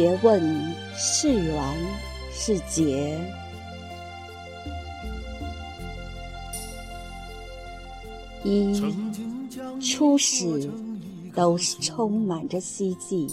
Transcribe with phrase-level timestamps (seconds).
[0.00, 0.42] 别问
[0.96, 1.62] 是缘
[2.32, 3.20] 是劫。
[8.42, 8.82] 一
[9.78, 10.70] 初始
[11.34, 13.30] 都是充满着希冀，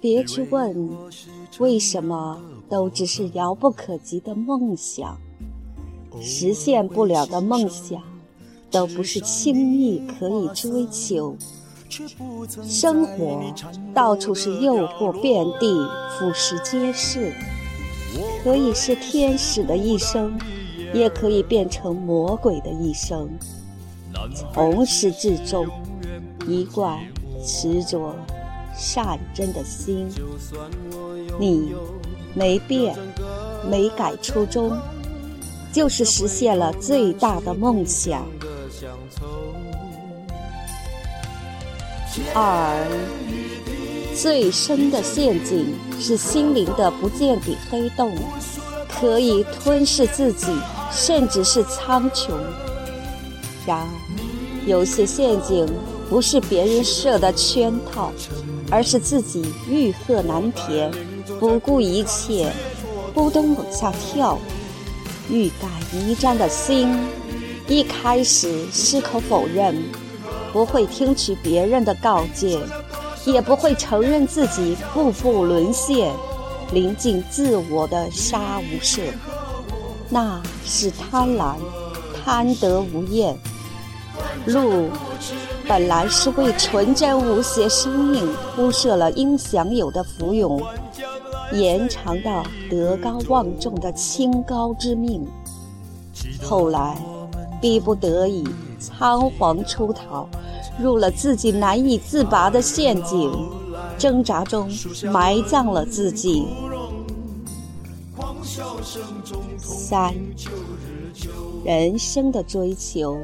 [0.00, 0.88] 别去问
[1.58, 2.40] 为什么，
[2.70, 5.18] 都只是遥不可及的梦想，
[6.18, 8.02] 实现不了的梦想，
[8.70, 11.36] 都不是轻易可以追求。
[12.64, 13.54] 生活
[13.94, 17.32] 到处是诱惑遍地，腐蚀皆是，
[18.42, 20.38] 可以是天使的一生，
[20.92, 23.28] 也可以变成魔鬼的一生。
[24.34, 25.66] 从始至终，
[26.46, 26.98] 一贯
[27.44, 28.14] 执着
[28.74, 30.08] 善真的心，
[31.38, 31.74] 你
[32.34, 32.96] 没变，
[33.70, 34.76] 没改初衷，
[35.72, 38.26] 就是实现了最大的梦想。
[42.34, 42.76] 二，
[44.14, 48.14] 最深的陷阱是心灵的不见底黑洞，
[48.88, 50.46] 可以吞噬自己，
[50.90, 52.30] 甚至是苍穹。
[53.66, 53.86] 然而，
[54.66, 55.66] 有些陷阱
[56.08, 58.12] 不是别人设的圈套，
[58.70, 60.90] 而是自己欲壑难填，
[61.38, 62.52] 不顾一切，
[63.14, 64.38] 扑通往下跳。
[65.28, 66.88] 欲盖弥彰的心，
[67.66, 69.74] 一开始矢口否认，
[70.56, 72.58] 不会听取别人的告诫，
[73.26, 76.10] 也不会承认自己步步沦陷，
[76.72, 79.02] 临近自我的杀无赦。
[80.08, 81.56] 那是贪婪，
[82.24, 83.36] 贪得无厌。
[84.46, 84.88] 路
[85.68, 90.58] 本来是为纯真无邪生命铺设了应享有的福永，
[91.52, 95.22] 延长到德高望重的清高之命。
[96.42, 96.96] 后来
[97.60, 98.42] 逼不得已
[98.80, 100.26] 仓皇出逃，
[100.80, 103.32] 入了自己难以自拔的陷阱，
[103.98, 104.70] 挣扎中
[105.12, 106.46] 埋葬了自己。
[109.58, 110.14] 三，
[111.64, 113.18] 人生的追求。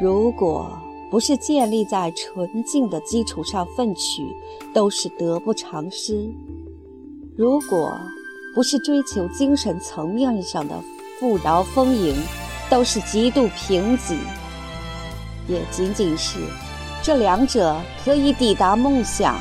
[0.00, 0.66] 如果
[1.10, 4.26] 不是建立在纯净的基础上奋取，
[4.72, 6.34] 都是得不偿失；
[7.36, 7.96] 如果
[8.54, 10.74] 不是追求精神层面上的
[11.20, 12.16] 富饶丰盈，
[12.68, 14.16] 都是极度贫瘠。
[15.46, 16.38] 也仅仅是
[17.02, 19.36] 这两者可以抵达梦想，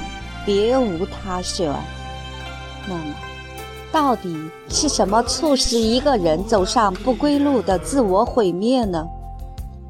[0.45, 1.73] 别无他选。
[2.87, 3.15] 那么，
[3.91, 4.35] 到底
[4.69, 9.05] 是什么促使一个人走上不归路的自我毁灭呢？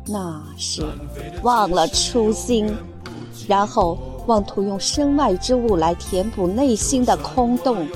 [0.06, 0.86] 那是
[1.42, 2.76] 忘了初心，
[3.48, 3.98] 然后
[4.28, 7.88] 妄图用身外之物来填补内心的空洞。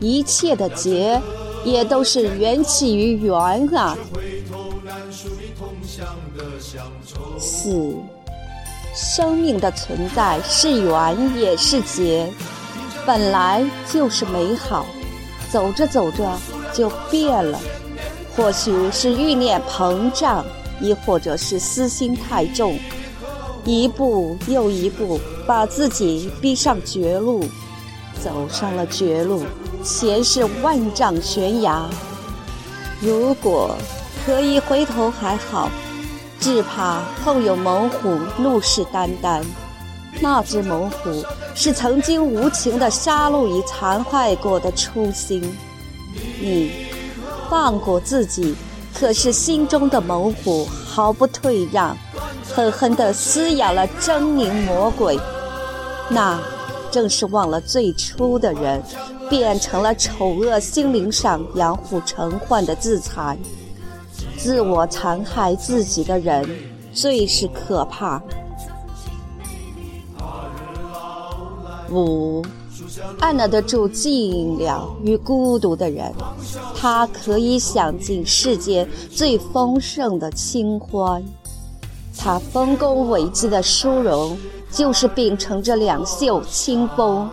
[0.00, 1.20] 一切的结，
[1.64, 3.36] 也都是缘起于缘
[3.76, 3.96] 啊。
[7.38, 7.94] 四，
[8.94, 12.32] 生命的存在是缘也是劫，
[13.06, 14.86] 本来就是美好，
[15.50, 16.38] 走着走着
[16.72, 17.58] 就变了。
[18.36, 20.44] 或许是欲念膨胀。
[20.78, 22.78] 亦或者是私心太重，
[23.64, 27.42] 一步又一步把自己逼上绝路，
[28.22, 29.42] 走上了绝路，
[29.82, 31.88] 前是万丈悬崖。
[33.00, 33.74] 如果
[34.26, 35.70] 可以回头还好，
[36.40, 39.40] 只怕后有猛虎怒视眈眈。
[40.20, 45.40] 那只猛虎是曾经无情的杀戮与残害过的初心。
[46.40, 46.72] 你
[47.48, 48.54] 放过自己。
[48.98, 51.94] 可是心中的猛虎毫不退让，
[52.42, 55.20] 狠狠地撕咬了狰狞魔鬼。
[56.08, 56.40] 那
[56.90, 58.82] 正是忘了最初的人，
[59.28, 63.36] 变成了丑恶心灵上养虎成患的自残。
[64.46, 66.48] 自我残害自己的人，
[66.92, 68.22] 最是可怕。
[71.90, 72.44] 五。
[73.18, 76.14] 按捺得住寂寥与孤独的人，
[76.76, 81.20] 他可以享尽世间最丰盛的清欢。
[82.16, 84.38] 他丰功伟绩的殊荣，
[84.70, 87.28] 就是秉承着两袖清风，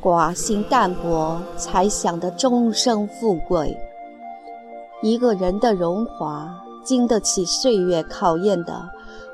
[0.00, 3.76] 寡心淡泊，才享得终生富贵。
[5.02, 6.48] 一个人的荣华，
[6.84, 8.88] 经得起岁月考验的，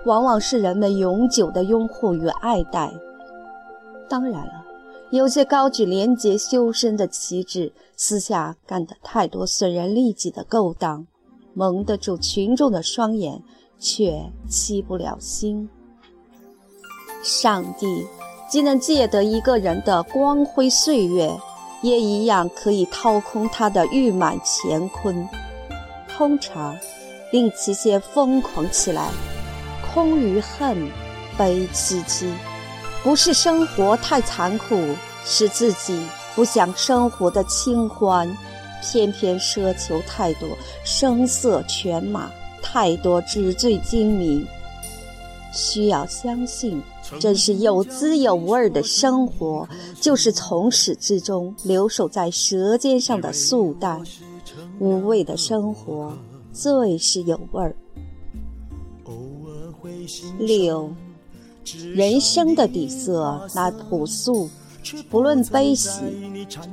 [0.05, 2.93] 往往是人们永久的拥护与爱戴。
[4.09, 4.53] 当然了。
[5.11, 11.07] 有些高举廉洁修身的旗帜，私下干的太多损人利己的勾当，
[11.53, 13.43] 蒙得住群众的双眼，
[13.79, 15.69] 却欺不了心。
[17.23, 18.07] 上帝
[18.49, 21.39] 既能借得一个人的光辉岁月，
[21.83, 25.29] 也一样可以掏空他的玉满乾坤。
[26.17, 26.77] 通常，
[27.31, 29.11] 令其先疯狂起来，
[29.93, 30.89] 空余恨，
[31.37, 32.31] 悲戚戚。
[33.03, 34.79] 不是生活太残酷，
[35.25, 36.01] 是自己
[36.35, 38.29] 不想生活的清欢，
[38.83, 40.49] 偏偏奢求太多
[40.85, 42.31] 声色犬马，
[42.63, 44.47] 太多纸醉金迷。
[45.53, 46.81] 需要相信，
[47.19, 49.69] 真是有滋有味的生活，
[50.01, 54.01] 就是从始至终留守在舌尖上的素淡。
[54.83, 56.13] 无味的生活，
[56.53, 57.77] 最是有味儿。
[60.41, 60.93] 六，
[61.95, 64.51] 人生的底色那朴素，
[65.09, 66.01] 不论悲喜，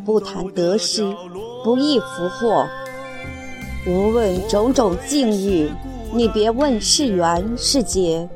[0.04, 1.16] 不谈得失，
[1.64, 2.68] 不易福祸。
[3.86, 5.70] 无论种种境遇，
[6.12, 8.28] 你别问是缘是劫。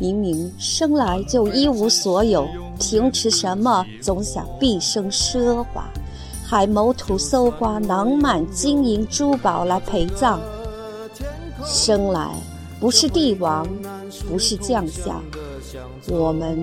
[0.00, 2.48] 明明生来就一无所有，
[2.78, 5.84] 凭持什么总想毕生奢华，
[6.50, 10.40] 还谋图搜刮囊满金银珠宝来陪葬？
[11.64, 12.28] 生来
[12.80, 13.64] 不是帝王，
[14.28, 15.22] 不是将相，
[16.08, 16.60] 我们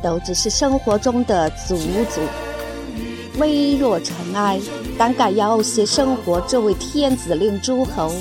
[0.00, 2.20] 都只是生活中的祖祖，
[3.40, 4.60] 微弱尘埃，
[4.96, 8.12] 胆敢要挟生活这位天子令诸侯。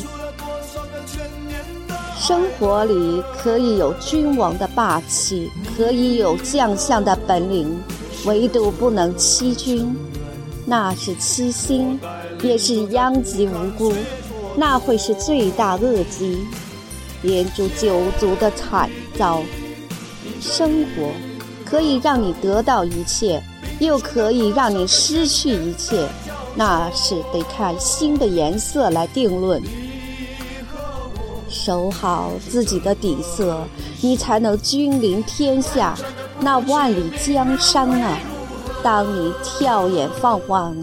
[2.18, 7.80] 生活里可以有君王的霸气，可以有将相的本领，
[8.26, 9.96] 唯独不能欺君，
[10.66, 12.00] 那是欺心，
[12.42, 13.94] 也是殃及无辜，
[14.58, 16.40] 那会是罪大恶极，
[17.22, 19.42] 连诛九族的惨遭。
[20.42, 21.12] 生活
[21.64, 23.42] 可以让你得到一切，
[23.80, 26.08] 又可以让你失去一切，
[26.56, 29.62] 那是得看心的颜色来定论。
[31.48, 33.66] 守好自己的底色，
[34.02, 35.96] 你才能君临天下。
[36.40, 38.20] 那万里江山啊，
[38.86, 40.76] 当你跳眼放望，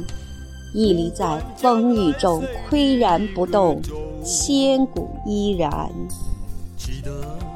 [0.74, 3.80] 屹立在风雨中，岿然不动，
[4.24, 5.88] 千古依然。
[6.76, 7.12] 记得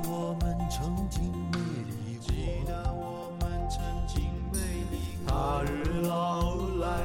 [0.09, 1.21] 我们曾经
[1.51, 1.59] 美
[1.89, 2.33] 丽，记
[2.65, 4.23] 得我们曾经
[4.53, 4.61] 美
[4.93, 4.99] 丽。
[5.27, 7.01] 他日老来，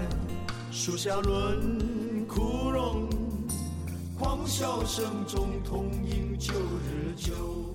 [0.69, 3.09] 树下论枯荣。
[4.19, 7.70] 狂笑声中，痛饮旧日酒。